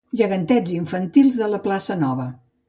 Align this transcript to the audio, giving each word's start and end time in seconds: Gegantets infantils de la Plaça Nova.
Gegantets 0.19 0.71
infantils 0.77 1.37
de 1.43 1.51
la 1.53 1.61
Plaça 1.69 1.99
Nova. 2.07 2.29